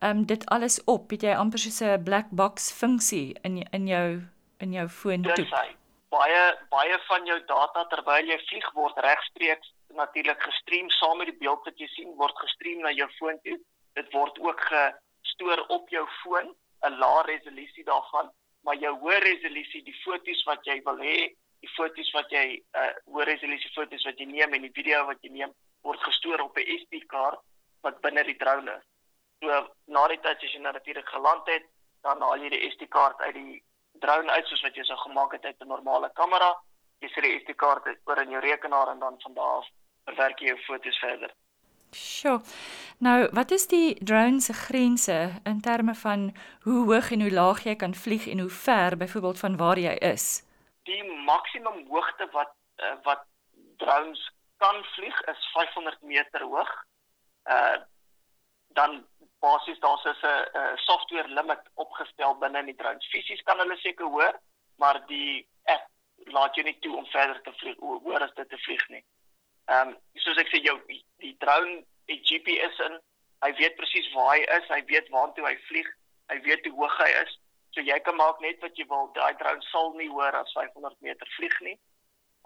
ehm 0.00 0.18
um, 0.18 0.26
dit 0.26 0.46
alles 0.46 0.84
op. 0.84 1.10
Het 1.10 1.22
jy 1.22 1.34
amper 1.34 1.58
so 1.58 1.84
'n 1.84 2.04
black 2.04 2.26
box 2.30 2.72
funksie 2.72 3.36
in 3.42 3.62
in 3.70 3.86
jou 3.86 4.22
in 4.58 4.72
jou 4.72 4.88
foon 4.88 5.22
toe. 5.22 5.46
Baie 6.08 6.56
baie 6.70 6.98
van 7.08 7.26
jou 7.26 7.44
data 7.46 7.84
terwyl 7.84 8.26
jy 8.26 8.38
vlieg 8.38 8.72
word 8.72 8.96
regstreeks 8.96 9.72
natuurlik 10.02 10.42
gestream 10.42 10.90
saam 10.90 11.16
met 11.18 11.30
die 11.30 11.40
beeld 11.42 11.64
wat 11.66 11.80
jy 11.82 11.88
sien 11.94 12.14
word 12.22 12.36
gestream 12.42 12.82
na 12.84 12.92
jou 12.94 13.08
foon 13.18 13.38
toe. 13.46 13.56
Dit 13.98 14.12
word 14.12 14.38
ook 14.46 14.60
gestoor 14.70 15.64
op 15.76 15.88
jou 15.94 16.04
foon, 16.22 16.54
'n 16.86 16.98
lae 17.02 17.22
resolusie 17.32 17.84
daarvan, 17.84 18.30
maar 18.64 18.76
jou 18.76 18.94
hoë 19.02 19.18
resolusie, 19.24 19.82
die 19.82 19.96
foto's 20.04 20.42
wat 20.46 20.66
jy 20.66 20.80
wil 20.84 20.98
hê, 21.02 21.18
die 21.62 21.70
foto's 21.74 22.10
wat 22.14 22.30
jy 22.30 22.44
uh, 22.78 22.92
hoë 23.12 23.26
resolusie 23.30 23.70
foto's 23.74 24.04
wat 24.06 24.20
jy 24.20 24.26
neem 24.30 24.54
en 24.54 24.66
die 24.66 24.74
video 24.74 25.04
wat 25.06 25.22
jy 25.22 25.32
neem 25.34 25.54
word 25.86 26.02
gestoor 26.06 26.40
op 26.44 26.58
'n 26.58 26.78
SD-kaart 26.82 27.40
wat 27.82 28.00
binne 28.00 28.24
die 28.24 28.36
drone 28.36 28.76
is. 28.78 28.86
So 29.42 29.58
na 29.86 30.06
die 30.08 30.20
tyd 30.20 30.44
as 30.44 30.54
jy 30.54 30.60
nou 30.60 30.72
natuurlik 30.72 31.08
geland 31.08 31.46
het, 31.46 31.66
dan 32.02 32.20
haal 32.22 32.42
jy 32.42 32.50
die 32.54 32.70
SD-kaart 32.70 33.20
uit 33.20 33.34
die 33.34 33.62
drone 34.02 34.30
uit 34.30 34.46
soos 34.46 34.62
wat 34.66 34.76
jy 34.76 34.84
sou 34.84 34.96
gemaak 34.96 35.32
het 35.32 35.44
uit 35.44 35.60
'n 35.60 35.68
normale 35.74 36.10
kamera. 36.14 36.54
Jy 37.00 37.08
sit 37.08 37.24
die 37.24 37.38
SD-kaart 37.40 37.84
oor 38.04 38.22
in 38.22 38.30
jou 38.30 38.40
rekenaar 38.40 38.88
en 38.88 38.98
dan 38.98 39.20
van 39.20 39.34
daar 39.34 39.56
af 39.58 39.68
verwerk 40.04 40.40
jy 40.40 40.46
jou 40.46 40.58
foto's 40.66 40.98
verder. 40.98 41.34
Sjoe. 41.90 42.40
Nou, 42.98 43.28
wat 43.32 43.50
is 43.50 43.66
die 43.66 44.04
drone 44.04 44.40
se 44.40 44.52
grense 44.52 45.40
in 45.44 45.60
terme 45.60 45.94
van 45.94 46.36
hoe 46.62 46.84
hoog 46.84 47.10
en 47.10 47.20
hoe 47.20 47.30
laag 47.30 47.62
jy 47.64 47.76
kan 47.76 47.94
vlieg 47.94 48.26
en 48.26 48.38
hoe 48.38 48.50
ver 48.50 48.96
byvoorbeeld 48.96 49.38
van 49.38 49.56
waar 49.56 49.78
jy 49.78 49.94
is? 50.14 50.42
Die 50.82 51.04
maksimum 51.24 51.86
hoogte 51.88 52.28
wat 52.32 52.52
uh, 52.76 52.96
wat 53.02 53.24
drones 53.76 54.32
kan 54.56 54.84
vlieg 54.94 55.20
is 55.20 55.50
500 55.52 56.02
meter 56.02 56.42
hoog 56.42 56.74
uh 57.50 57.76
dan 58.78 59.06
basies 59.40 59.78
daar's 59.80 60.04
'n 60.04 60.76
software 60.76 61.28
limit 61.28 61.60
opgestel 61.74 62.34
binne 62.38 62.58
in 62.58 62.66
die 62.66 62.74
drone. 62.74 63.00
Fisies 63.00 63.42
kan 63.42 63.58
hulle 63.58 63.76
seker 63.76 64.06
hoor, 64.06 64.40
maar 64.76 65.06
die 65.06 65.48
app 65.62 65.88
laat 66.16 66.54
jou 66.54 66.64
nie 66.66 66.78
toe 66.78 66.96
om 66.96 67.06
verder 67.06 67.42
te 67.42 67.52
vlieg 67.52 67.78
hoor 67.78 68.22
as 68.22 68.34
dit 68.34 68.48
te 68.48 68.58
vlieg 68.58 68.88
nie. 68.88 69.04
Ehm 69.64 69.88
um, 69.88 69.96
soos 70.14 70.38
ek 70.42 70.50
sê 70.52 70.60
jou 70.64 70.76
drone 71.44 71.82
het 72.10 72.24
GPS 72.30 72.78
in. 72.86 72.98
Hy 73.44 73.52
weet 73.60 73.76
presies 73.78 74.08
waar 74.14 74.32
hy 74.34 74.40
is, 74.58 74.70
hy 74.72 74.80
weet 74.90 75.10
waartoe 75.14 75.46
hy 75.46 75.54
vlieg, 75.68 75.90
hy 76.32 76.40
weet 76.46 76.66
hoe 76.66 76.74
hoog 76.80 76.96
hy 77.02 77.10
is. 77.22 77.36
So 77.76 77.84
jy 77.84 77.98
kan 78.06 78.16
maak 78.18 78.40
net 78.42 78.62
wat 78.64 78.78
jy 78.80 78.86
wil. 78.90 79.10
Daai 79.14 79.36
drone 79.40 79.62
sal 79.70 79.92
nie 79.98 80.08
hoor 80.10 80.34
as 80.34 80.54
500 80.56 80.96
meter 81.06 81.28
vlieg 81.36 81.54
nie. 81.66 81.76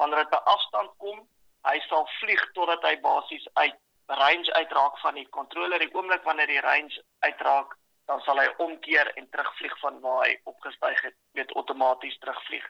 Wanneer 0.00 0.24
dit 0.24 0.34
by 0.34 0.42
afstand 0.54 0.92
kom, 1.04 1.22
hy 1.68 1.78
sal 1.86 2.04
vlieg 2.18 2.42
totdat 2.58 2.84
hy 2.88 2.96
basies 3.06 3.46
uit 3.62 3.78
range 4.20 4.52
uitraak 4.52 4.98
van 5.00 5.16
die 5.16 5.28
kontroler. 5.36 5.80
Die 5.80 5.94
oomblik 5.94 6.26
wanneer 6.28 6.50
die 6.50 6.60
range 6.60 7.00
uitraak, 7.24 7.78
dan 8.10 8.20
sal 8.26 8.40
hy 8.42 8.48
omkeer 8.60 9.08
en 9.16 9.28
terugvlieg 9.30 9.74
van 9.80 10.00
waar 10.04 10.24
hy 10.26 10.36
opgestyg 10.50 11.04
het, 11.06 11.16
weet 11.38 11.54
outomaties 11.56 12.18
terugvlieg. 12.24 12.64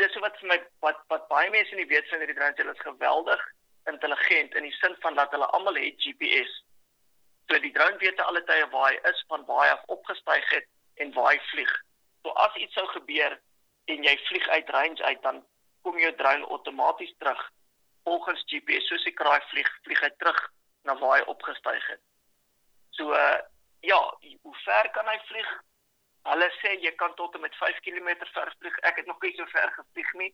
Dis 0.00 0.16
wat 0.22 0.36
vir 0.40 0.50
my 0.50 0.58
wat 0.84 0.98
wat 1.12 1.28
baie 1.30 1.50
mense 1.50 1.78
nie 1.78 1.86
weet 1.90 2.08
van 2.10 2.20
hierdie 2.22 2.36
drones, 2.36 2.58
hulle 2.60 2.74
is 2.74 2.88
geweldig 2.88 3.44
intelligent 3.90 4.54
in 4.54 4.68
die 4.68 4.76
sin 4.80 4.96
van 5.00 5.14
dat 5.18 5.30
hulle 5.34 5.46
almal 5.56 5.80
het 5.80 6.02
GPS. 6.02 6.52
So 7.48 7.58
die 7.60 7.72
drone 7.72 8.00
weet 8.00 8.20
alle 8.20 8.44
tye 8.48 8.68
waar 8.72 8.92
hy 8.92 9.00
is, 9.10 9.24
van 9.28 9.44
waar 9.48 9.66
hy 9.68 9.74
opgestyg 9.96 10.46
het 10.50 10.68
en 11.02 11.12
waar 11.16 11.32
hy 11.32 11.40
vlieg. 11.50 11.72
So 12.22 12.32
as 12.46 12.56
iets 12.56 12.76
sou 12.78 12.86
gebeur 12.94 13.36
en 13.92 14.06
jy 14.08 14.14
vlieg 14.28 14.48
uit 14.48 14.70
range 14.76 15.04
uit, 15.04 15.22
dan 15.22 15.42
kom 15.84 15.98
jou 16.00 16.12
drone 16.16 16.48
outomaties 16.56 17.12
terug 17.18 17.42
volgens 18.04 18.44
GPS. 18.48 18.88
Soos 18.88 19.04
hy 19.04 19.12
kraai 19.12 19.40
vlieg, 19.50 19.68
vlieg 19.84 20.00
hy 20.00 20.10
terug 20.16 20.40
na 20.88 20.96
waar 21.00 21.18
hy 21.18 21.28
opgestyg 21.32 21.84
het. 21.92 22.02
So 22.96 23.12
uh, 23.12 23.40
ja, 23.84 24.00
hoe 24.42 24.56
ver 24.64 24.90
kan 24.96 25.08
hy 25.08 25.18
vlieg? 25.28 25.52
Hulle 26.24 26.48
sê 26.62 26.72
jy 26.80 26.92
kan 26.96 27.12
tot 27.18 27.34
en 27.36 27.44
met 27.44 27.56
5 27.60 27.80
km 27.84 28.10
ver 28.32 28.52
vlieg. 28.60 28.76
Ek 28.88 29.00
het 29.00 29.08
nog 29.10 29.20
nie 29.20 29.34
so 29.36 29.44
ver 29.52 29.72
gevlieg 29.76 30.12
nie. 30.20 30.30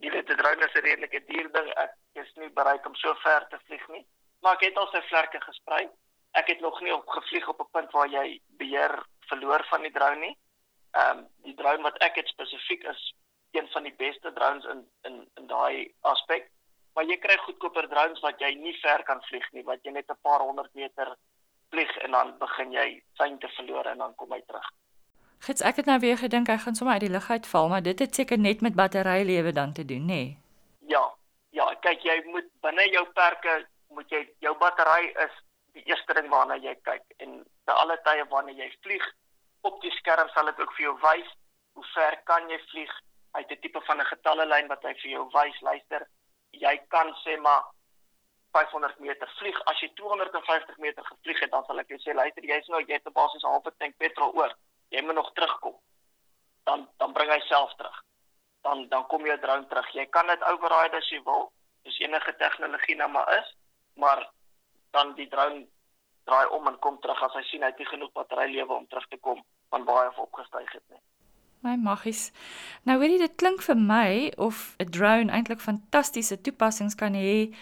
Jy 0.00 0.10
weet 0.10 0.26
dit 0.26 0.38
drone 0.38 0.66
is 0.66 0.74
'n 0.74 0.84
redelike 0.86 1.24
duur 1.26 1.50
ding. 1.52 1.68
Ek 1.76 1.94
is 2.12 2.32
nie 2.34 2.50
bereid 2.50 2.86
om 2.86 2.94
so 2.94 3.14
ver 3.14 3.46
te 3.48 3.58
vlieg 3.66 3.88
nie. 3.88 4.06
Maar 4.40 4.54
ek 4.54 4.64
het 4.68 4.76
al 4.76 4.90
sy 4.92 5.02
vlerke 5.08 5.40
gesprei. 5.40 5.88
Ek 6.32 6.46
het 6.46 6.60
nog 6.60 6.80
nie 6.80 6.94
op 6.94 7.08
gevlieg 7.08 7.48
op 7.48 7.60
'n 7.60 7.70
punt 7.72 7.90
waar 7.92 8.08
jy 8.08 8.40
beheer 8.58 9.02
verloor 9.28 9.64
van 9.64 9.82
die 9.82 9.92
drone 9.92 10.20
nie. 10.20 10.36
Ehm 10.92 11.18
um, 11.18 11.28
die 11.42 11.54
drone 11.54 11.82
wat 11.82 11.98
ek 11.98 12.16
het 12.16 12.28
spesifiek 12.28 12.82
is 12.84 13.14
een 13.52 13.68
van 13.68 13.82
die 13.82 13.94
beste 13.94 14.32
drones 14.32 14.64
in 14.64 14.88
in 15.02 15.30
in 15.34 15.46
daai 15.46 15.94
aspek 16.00 16.50
maar 16.94 17.06
jy 17.06 17.16
kry 17.22 17.36
goedkoper 17.44 17.88
drones 17.90 18.22
wat 18.24 18.40
jy 18.42 18.50
nie 18.58 18.74
ver 18.82 19.02
kan 19.08 19.22
vlieg 19.28 19.46
nie 19.56 19.64
wat 19.68 19.84
jy 19.86 19.92
net 19.94 20.10
'n 20.10 20.22
paar 20.26 20.42
honderd 20.46 20.74
meter 20.74 21.14
vlieg 21.70 21.92
en 22.04 22.10
dan 22.16 22.38
begin 22.38 22.72
jy 22.72 22.88
feinte 23.18 23.48
verloor 23.56 23.86
en 23.86 23.98
dan 23.98 24.14
kom 24.14 24.32
hy 24.32 24.40
terug. 24.46 24.68
Gits 25.40 25.62
ek 25.62 25.76
het 25.76 25.86
nou 25.86 25.98
weer 25.98 26.18
gedink 26.18 26.48
hy 26.48 26.56
gaan 26.56 26.74
sommer 26.74 26.94
uit 26.94 27.06
die 27.06 27.10
lug 27.10 27.30
uitval, 27.30 27.68
maar 27.68 27.82
dit 27.82 27.98
het 27.98 28.14
seker 28.14 28.38
net 28.38 28.60
met 28.60 28.74
batterylewe 28.74 29.52
dan 29.52 29.72
te 29.72 29.84
doen, 29.84 30.04
nê? 30.06 30.22
Nee. 30.22 30.38
Ja. 30.86 31.04
Ja, 31.50 31.66
kyk 31.82 32.02
jy 32.06 32.22
moet 32.24 32.46
binne 32.62 32.84
jou 32.92 33.06
perke 33.14 33.66
moet 33.94 34.10
jy 34.10 34.20
jou 34.44 34.52
battery 34.58 35.10
is 35.24 35.38
die 35.74 35.82
eerste 35.90 36.14
ding 36.18 36.28
waarna 36.30 36.58
jy 36.62 36.74
kyk 36.86 37.02
en 37.24 37.40
te 37.66 37.76
alle 37.82 37.96
tye 38.06 38.24
wanneer 38.30 38.58
jy 38.62 38.68
vlieg 38.84 39.06
op 39.68 39.80
die 39.82 39.92
skerm 39.98 40.30
sal 40.34 40.50
dit 40.50 40.62
ook 40.62 40.72
vir 40.76 40.86
jou 40.86 40.94
wys 41.02 41.32
hoe 41.78 41.86
ver 41.94 42.16
kan 42.30 42.48
jy 42.50 42.58
vlieg 42.70 42.94
uit 43.38 43.50
'n 43.50 43.60
tipe 43.64 43.82
van 43.88 44.00
'n 44.00 44.10
getallelyn 44.12 44.70
wat 44.72 44.82
hy 44.82 44.94
vir 45.02 45.10
jou 45.10 45.24
wys 45.34 45.60
luister 45.60 46.06
jy 46.64 46.76
kan 46.94 47.14
sê 47.24 47.36
maar 47.40 47.62
500 48.52 48.98
meter 48.98 49.28
vlieg 49.38 49.58
as 49.72 49.80
jy 49.80 49.90
250 49.94 50.78
meter 50.78 51.04
gevlieg 51.04 51.40
het 51.40 51.50
dan 51.50 51.64
sal 51.64 51.78
ek 51.78 51.88
jou 51.88 51.98
sê 51.98 52.14
luister 52.14 52.44
jy's 52.44 52.68
nou 52.68 52.80
jy 52.80 52.94
het 52.94 53.06
'n 53.06 53.18
basies 53.20 53.42
halfe 53.42 53.72
tank 53.78 53.96
petrol 53.98 54.32
oor 54.34 54.54
jy 54.94 55.02
moet 55.06 55.18
nog 55.18 55.32
terugkom 55.32 55.76
dan 56.68 56.88
dan 57.02 57.12
bring 57.16 57.30
hy 57.32 57.40
self 57.48 57.74
terug 57.80 58.02
dan 58.66 58.88
dan 58.88 59.06
kom 59.06 59.26
jou 59.26 59.38
drone 59.40 59.66
terug 59.72 59.88
jy 59.94 60.06
kan 60.06 60.26
dit 60.26 60.46
override 60.52 60.96
as 60.96 61.10
jy 61.10 61.22
wil 61.24 61.50
dis 61.88 62.00
enige 62.04 62.36
tegnologie 62.36 62.96
nou 62.96 63.10
maar 63.10 63.30
is 63.38 63.56
maar 63.94 64.26
dan 64.90 65.14
die 65.14 65.28
drone 65.28 65.66
draai 66.24 66.46
om 66.56 66.66
en 66.66 66.78
kom 66.78 66.98
terug 67.00 67.22
as 67.26 67.36
hy 67.38 67.42
sien 67.48 67.64
hy 67.64 67.72
het 67.72 67.80
nie 67.82 67.90
genoeg 67.90 68.12
batterylewe 68.16 68.76
om 68.76 68.86
terug 68.90 69.06
te 69.10 69.18
kom 69.26 69.42
van 69.74 69.86
waar 69.88 70.08
hy 70.08 70.22
opgestyg 70.22 70.72
het 70.76 70.84
nie. 70.90 71.02
My 71.66 71.76
maggies. 71.76 72.30
Nou 72.88 72.96
weet 73.00 73.14
jy 73.14 73.20
dit 73.26 73.36
klink 73.42 73.62
vir 73.66 73.76
my 73.76 74.32
of 74.48 74.74
'n 74.80 74.90
drone 74.96 75.32
eintlik 75.32 75.60
fantastiese 75.60 76.40
toepassings 76.40 76.96
kan 77.02 77.14
hê 77.14 77.52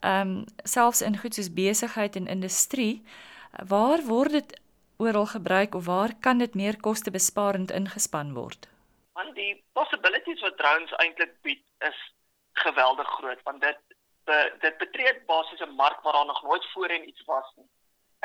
ehm 0.00 0.20
um, 0.20 0.44
selfs 0.64 1.02
in 1.02 1.18
goed 1.18 1.34
soos 1.34 1.52
besigheid 1.52 2.16
en 2.16 2.26
industrie. 2.26 3.04
Waar 3.68 4.00
word 4.06 4.32
dit 4.32 4.60
oral 5.00 5.26
gebruik 5.26 5.74
of 5.74 5.86
waar 5.86 6.12
kan 6.20 6.38
dit 6.38 6.54
meer 6.54 6.76
kostebesparend 6.80 7.70
ingespan 7.70 8.34
word? 8.34 8.68
Want 9.18 9.34
die 9.34 9.64
possibilities 9.72 10.40
wat 10.46 10.56
drones 10.56 10.92
eintlik 11.02 11.32
bied 11.46 11.64
is 11.88 12.00
geweldig 12.64 13.08
groot 13.18 13.42
want 13.48 13.60
dit 13.60 13.80
be, 14.28 14.38
dit 14.64 14.76
betree 14.78 15.12
basies 15.26 15.62
'n 15.66 15.76
mark 15.82 16.00
waar 16.02 16.12
daar 16.12 16.30
nog 16.32 16.42
nooit 16.42 16.66
voorheen 16.72 17.08
iets 17.08 17.24
was 17.24 17.48
nie. 17.56 17.68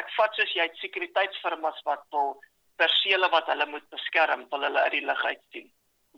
Ek 0.01 0.09
vat 0.17 0.33
soos 0.35 0.53
jy 0.53 0.63
het 0.67 0.77
sekuriteitsfirmas 0.83 1.81
wat 1.83 2.03
wil 2.11 2.35
persele 2.75 3.29
wat 3.29 3.47
hulle 3.51 3.65
moet 3.65 3.89
beskerm, 3.89 4.47
wil 4.49 4.65
hulle 4.67 4.81
uit 4.81 4.91
die 4.91 5.05
lug 5.05 5.23
uit 5.25 5.43
sien. 5.51 5.71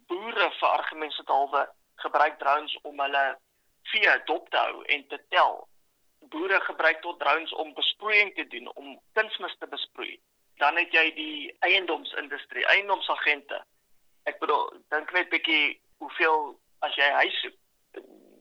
Boere 0.10 0.52
vir 0.60 0.70
argumente 0.70 1.24
halwe 1.26 1.68
gebruik 1.96 2.40
drones 2.40 2.78
om 2.82 3.00
hulle 3.00 3.26
vee 3.92 4.16
dop 4.26 4.50
te 4.50 4.58
hou 4.58 4.84
en 4.96 5.08
te 5.08 5.20
tel. 5.30 5.68
Boere 6.34 6.60
gebruik 6.62 7.02
tot 7.02 7.20
drones 7.20 7.54
om 7.54 7.74
besproeiing 7.74 8.34
te 8.36 8.48
doen, 8.48 8.72
om 8.74 9.00
kunsmis 9.14 9.56
te 9.60 9.68
besproei. 9.68 10.20
Dan 10.58 10.78
het 10.78 10.94
jy 10.94 11.12
die 11.14 11.56
eiendomsindustrie, 11.60 12.66
eiendomsagente. 12.66 13.62
Ek 14.26 14.40
bedoel, 14.40 14.72
dink 14.90 15.12
net 15.14 15.30
bietjie 15.30 15.80
hoeveel 16.02 16.56
as 16.86 16.96
jy 16.98 17.10
huis 17.22 17.42
soek 17.42 17.56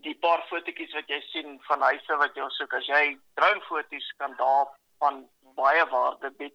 die 0.06 0.14
paar 0.22 0.42
fotootjies 0.50 0.94
wat 0.94 1.08
jy 1.10 1.18
sien 1.30 1.56
van 1.68 1.82
huise 1.88 2.18
wat 2.20 2.36
jy 2.38 2.46
soek 2.56 2.74
as 2.78 2.88
jy 2.90 3.02
drone 3.38 3.62
foto's 3.68 4.10
kan 4.20 4.36
daar 4.40 4.68
van 5.02 5.24
baie 5.58 5.84
waarde 5.92 6.30
bied 6.40 6.54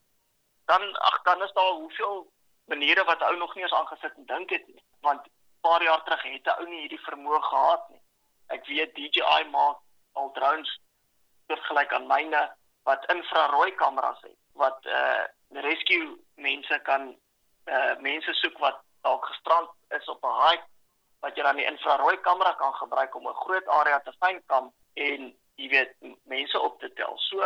dan 0.72 0.86
ag 1.10 1.18
dan 1.28 1.44
is 1.46 1.54
daar 1.58 1.74
hoeveel 1.82 2.24
maniere 2.72 3.04
wat 3.10 3.26
ou 3.28 3.36
nog 3.38 3.56
nie 3.56 3.66
eens 3.66 3.76
aangesit 3.80 4.16
en 4.22 4.30
dink 4.30 4.54
het 4.56 4.68
nie 4.68 4.84
want 5.08 5.28
paar 5.66 5.84
jaar 5.84 6.04
terug 6.06 6.24
het 6.30 6.48
'n 6.48 6.56
ou 6.62 6.70
nie 6.70 6.82
hierdie 6.84 7.06
vermoë 7.08 7.42
gehad 7.50 7.90
nie 7.90 8.02
ek 8.56 8.66
weet 8.72 8.96
DJI 8.96 9.44
maak 9.58 9.84
al 10.14 10.32
drones 10.38 10.72
vergelyk 11.52 11.94
aan 11.94 12.08
myne 12.08 12.42
wat 12.90 13.10
infrarooi 13.16 13.72
kameras 13.84 14.22
het 14.30 14.40
wat 14.64 14.86
uh 14.86 15.26
rescue 15.60 16.18
mense 16.36 16.80
kan 16.84 17.16
uh 17.66 17.96
mense 18.00 18.34
soek 18.34 18.58
wat 18.60 18.82
dalk 19.02 19.26
gestrand 19.26 19.70
is 19.90 20.08
op 20.10 20.24
'n 20.24 20.40
hike 20.48 20.68
wat 21.22 21.36
jy 21.36 21.44
dan 21.44 21.56
die 21.56 21.66
infrarooi 21.66 22.18
kamera 22.22 22.54
kan 22.54 22.74
gebruik 22.74 23.16
om 23.16 23.28
'n 23.28 23.42
groot 23.44 23.68
area 23.68 24.00
te 24.00 24.14
fynkam 24.20 24.72
en 24.94 25.34
jy 25.56 25.70
weet 25.70 25.94
mense 26.24 26.60
op 26.60 26.80
te 26.80 26.94
tel. 26.94 27.14
So 27.18 27.38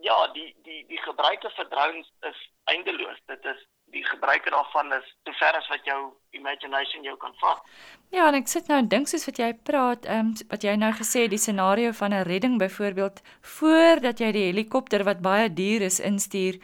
ja, 0.00 0.26
die 0.32 0.54
die 0.62 0.84
die 0.88 1.02
gebruike 1.02 1.50
vir 1.56 1.68
drones 1.68 2.12
is 2.20 2.38
eindeloos. 2.64 3.18
Dit 3.26 3.44
is 3.44 3.60
die 3.94 4.04
gebruike 4.04 4.50
daarvan 4.50 4.92
is 4.92 5.06
te 5.22 5.32
ver 5.32 5.56
as 5.56 5.68
wat 5.68 5.84
jou 5.84 6.00
imagination 6.30 7.04
jou 7.06 7.16
kan 7.16 7.34
vat. 7.40 7.62
Ja, 8.10 8.26
en 8.28 8.34
ek 8.34 8.50
sit 8.50 8.68
nou 8.68 8.78
en 8.78 8.88
dink 8.88 9.08
soos 9.08 9.26
wat 9.28 9.38
jy 9.38 9.52
praat, 9.68 10.04
ehm 10.04 10.32
um, 10.32 10.34
wat 10.50 10.66
jy 10.66 10.74
nou 10.76 10.92
gesê 10.98 11.26
het, 11.26 11.30
die 11.30 11.42
scenario 11.42 11.92
van 11.92 12.14
'n 12.14 12.26
redding 12.26 12.58
byvoorbeeld, 12.58 13.22
voordat 13.40 14.18
jy 14.18 14.32
die 14.32 14.46
helikopter 14.50 15.04
wat 15.04 15.22
baie 15.22 15.52
duur 15.52 15.82
is 15.82 16.00
instuur, 16.00 16.60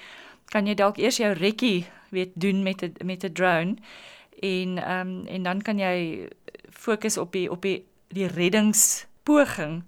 kan 0.52 0.66
jy 0.68 0.75
dalk 0.76 1.00
eers 1.00 1.16
jou 1.16 1.32
rekkie 1.32 1.87
weet 2.12 2.32
doen 2.35 2.62
met 2.62 2.82
'n 2.82 2.92
met 3.04 3.25
'n 3.25 3.32
drone 3.32 3.76
en 4.40 4.78
ehm 4.78 5.00
um, 5.00 5.26
en 5.26 5.42
dan 5.42 5.62
kan 5.62 5.78
jy 5.78 6.28
fokus 6.71 7.16
op 7.16 7.32
die 7.32 7.50
op 7.50 7.62
die 7.62 7.87
die 8.09 8.28
reddingspoging 8.28 9.85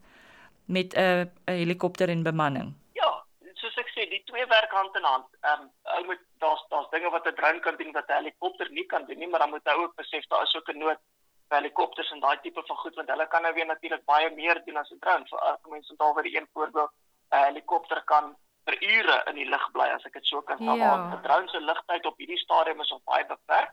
met 0.64 0.94
'n 0.94 1.00
uh, 1.00 1.24
helikopter 1.44 2.08
en 2.08 2.22
bemanning. 2.22 2.74
Ja, 2.92 3.24
soos 3.54 3.76
ek 3.76 3.88
sê, 3.88 4.08
die 4.08 4.22
twee 4.24 4.46
werk 4.46 4.70
hand 4.70 4.96
in 4.96 5.02
hand. 5.02 5.26
Ehm 5.40 5.60
um, 5.60 5.70
ou 5.82 6.04
moet 6.04 6.22
daar's 6.38 6.64
daar's 6.68 6.90
dinge 6.90 7.10
wat 7.10 7.26
'n 7.26 7.34
drone 7.34 7.60
kan 7.60 7.76
doen 7.76 7.92
wat 7.92 8.08
'n 8.08 8.20
helikopter 8.20 8.70
nie 8.70 8.86
kan 8.86 9.04
doen 9.06 9.18
nie, 9.18 9.28
maar 9.28 9.40
dan 9.40 9.50
moet 9.50 9.68
hy 9.68 9.76
ook 9.82 9.94
besef 9.96 10.24
daar 10.26 10.42
is 10.42 10.56
ook 10.56 10.68
'n 10.68 10.78
nood 10.78 11.00
vir 11.48 11.58
helikopters 11.58 12.10
en 12.10 12.20
daai 12.20 12.38
tipe 12.40 12.62
van 12.66 12.76
goed 12.76 12.94
want 12.94 13.08
hulle 13.08 13.26
kan 13.28 13.42
nou 13.42 13.54
weer 13.54 13.66
natuurlik 13.66 14.04
baie 14.04 14.30
meer 14.30 14.62
doen 14.64 14.76
as 14.76 14.90
'n 14.90 14.98
drone. 14.98 15.24
Vir 15.30 15.38
as 15.38 15.58
mense 15.68 15.90
onthou 15.90 16.14
vir 16.14 16.26
een 16.36 16.48
voorbeeld, 16.52 16.90
'n 17.30 17.44
helikopter 17.48 18.02
kan 18.04 18.36
vir 18.64 18.76
ure 18.80 19.16
in 19.30 19.40
die 19.40 19.48
lug 19.48 19.64
bly 19.72 19.88
as 19.94 20.04
ek 20.08 20.12
dit 20.18 20.26
so 20.26 20.42
kan 20.42 20.58
sê. 20.58 20.76
Ja. 20.78 20.92
'n 21.16 21.22
Drone 21.22 21.48
se 21.48 21.60
lugtyd 21.60 22.06
op 22.06 22.18
hierdie 22.18 22.38
stadium 22.38 22.80
is 22.80 22.92
op 22.92 23.04
baie 23.04 23.26
beperk. 23.26 23.72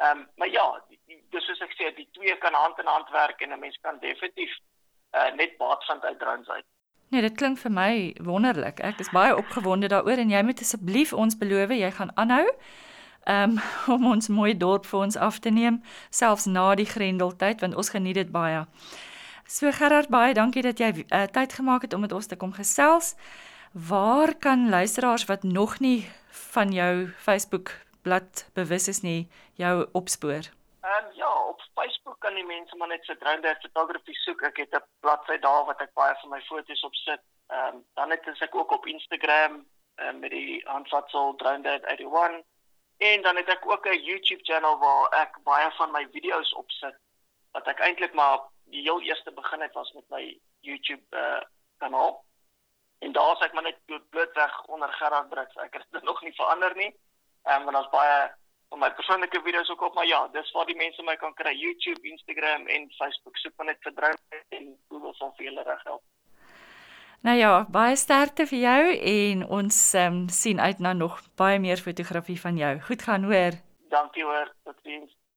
Ehm 0.00 0.18
um, 0.18 0.28
maar 0.36 0.48
ja, 0.48 0.66
dis 1.06 1.44
soos 1.46 1.60
ek 1.60 1.72
sê, 1.78 1.94
die 1.94 2.08
twee 2.12 2.36
kan 2.38 2.54
hand 2.54 2.78
in 2.78 2.86
hand 2.86 3.08
werk 3.10 3.40
en 3.40 3.52
'n 3.52 3.60
mens 3.60 3.78
kan 3.80 3.98
definitief 3.98 4.52
uh, 5.14 5.30
net 5.34 5.56
baat 5.58 5.84
vind 5.84 6.04
uit 6.04 6.18
drones 6.18 6.48
uit. 6.48 6.64
Nee, 7.10 7.20
dit 7.20 7.34
klink 7.34 7.58
vir 7.58 7.70
my 7.70 8.14
wonderlik. 8.22 8.80
Ek 8.80 9.00
is 9.02 9.10
baie 9.10 9.36
opgewonde 9.36 9.88
daaroor 9.88 10.20
en 10.22 10.30
jy 10.30 10.42
moet 10.42 10.60
asseblief 10.60 11.12
ons 11.12 11.38
beloof 11.38 11.70
jy 11.74 11.90
gaan 11.90 12.12
aanhou 12.14 12.46
um, 13.26 13.58
om 13.94 14.06
ons 14.12 14.28
mooi 14.28 14.56
dorp 14.56 14.86
vir 14.86 15.00
ons 15.00 15.16
af 15.16 15.38
te 15.38 15.50
neem 15.50 15.80
selfs 16.10 16.46
na 16.46 16.74
die 16.74 16.86
grendeltyd 16.86 17.60
want 17.60 17.74
ons 17.74 17.90
geniet 17.90 18.20
dit 18.20 18.30
baie. 18.30 18.64
So 19.50 19.72
Gerard, 19.74 20.08
baie 20.08 20.34
dankie 20.34 20.62
dat 20.62 20.78
jy 20.78 20.92
uh, 21.02 21.24
tyd 21.26 21.52
gemaak 21.58 21.82
het 21.82 21.94
om 21.94 22.06
met 22.06 22.12
ons 22.14 22.26
te 22.30 22.38
kom 22.38 22.52
gesels. 22.54 23.16
Waar 23.72 24.34
kan 24.34 24.68
luisteraars 24.68 25.24
wat 25.24 25.42
nog 25.42 25.78
nie 25.78 26.10
van 26.28 26.72
jou 26.72 27.06
Facebook 27.08 27.70
blad 28.02 28.50
bewus 28.52 28.88
is 28.88 29.00
nie 29.00 29.28
jou 29.54 29.88
opspoor? 29.92 30.42
Ehm 30.80 31.04
um, 31.06 31.12
ja, 31.14 31.46
op 31.48 31.62
Facebook 31.74 32.20
kan 32.20 32.34
die 32.34 32.44
mense 32.44 32.76
maar 32.76 32.88
net 32.88 33.04
vir 33.06 33.18
drone 33.18 33.40
dad 33.40 33.60
photography 33.60 34.12
soek. 34.12 34.42
Ek 34.42 34.56
het 34.56 34.74
'n 34.74 34.82
bladsy 35.00 35.38
daar 35.38 35.64
wat 35.64 35.80
ek 35.80 35.94
baie 35.94 36.14
van 36.20 36.30
my 36.30 36.40
foto's 36.40 36.82
op 36.82 36.94
sit. 36.94 37.20
Ehm 37.46 37.74
um, 37.74 37.84
dan 37.94 38.10
het 38.10 38.40
ek 38.40 38.54
ook 38.54 38.70
op 38.72 38.86
Instagram 38.86 39.66
um, 39.96 40.18
met 40.18 40.30
die 40.30 40.62
handvatsel 40.66 41.34
drone 41.36 41.62
dad 41.62 41.84
81 41.84 42.42
en 42.96 43.22
dan 43.22 43.36
het 43.36 43.48
ek 43.48 43.70
ook 43.70 43.86
'n 43.86 44.02
YouTube 44.02 44.44
channel 44.44 44.78
waar 44.78 45.08
ek 45.22 45.38
baie 45.42 45.70
van 45.70 45.90
my 45.90 46.08
video's 46.12 46.52
op 46.54 46.70
sit 46.70 46.96
wat 47.52 47.66
ek 47.66 47.78
eintlik 47.78 48.12
maar 48.12 48.38
die 48.64 48.82
heel 48.82 49.00
eerste 49.00 49.32
begin 49.32 49.60
het 49.60 49.74
was 49.74 49.92
met 49.92 50.08
my 50.08 50.40
YouTube 50.60 51.06
uh, 51.10 51.42
kanaal. 51.78 52.24
En 53.00 53.12
daar 53.16 53.36
sê 53.36 53.48
ek 53.48 53.56
maar 53.56 53.68
net 53.68 53.78
blootweg 54.10 54.64
onder 54.74 54.92
Gerard 54.98 55.28
Brits. 55.28 55.56
Ek 55.64 55.78
het 55.78 55.86
dit 55.96 56.06
nog 56.10 56.20
nie 56.22 56.34
verander 56.36 56.76
nie. 56.76 56.92
Ehm 57.48 57.62
um, 57.62 57.72
en 57.72 57.80
ons 57.80 57.92
baie 57.94 58.28
van 58.70 58.78
my 58.78 58.90
persoonlike 58.94 59.40
video's 59.44 59.70
ook 59.70 59.82
op, 59.82 59.94
maar 59.94 60.06
ja, 60.06 60.20
dis 60.32 60.52
waar 60.54 60.66
die 60.66 60.76
mense 60.76 61.02
my 61.02 61.16
kan 61.16 61.34
kry 61.34 61.54
YouTube, 61.58 62.00
Instagram 62.08 62.66
en 62.66 62.90
Facebook. 62.98 63.36
Soek 63.36 63.56
maar 63.56 63.72
net 63.72 63.82
vir 63.86 63.94
Drone 63.98 64.42
en 64.48 64.72
Google 64.88 65.14
sal 65.18 65.32
vir 65.38 65.48
julle 65.50 65.64
reg 65.66 65.82
help. 65.88 66.04
Nou 67.20 67.36
ja, 67.36 67.52
baie 67.68 67.96
sterkte 68.00 68.46
vir 68.48 68.60
jou 68.62 68.84
en 69.14 69.42
ons 69.60 69.80
um, 70.00 70.20
sien 70.32 70.60
uit 70.60 70.78
na 70.80 70.94
nog 70.96 71.18
baie 71.36 71.58
meer 71.60 71.82
fotografie 71.82 72.38
van 72.40 72.56
jou. 72.56 72.78
Goed 72.86 73.02
gaan 73.08 73.26
hoor. 73.28 73.58
Dankie 73.92 74.24
hoor. 74.24 74.54
Totsiens. 74.64 75.19